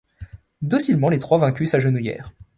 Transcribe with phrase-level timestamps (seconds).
[0.63, 2.31] Docilement, les trois vaincus s’agenouillèrent.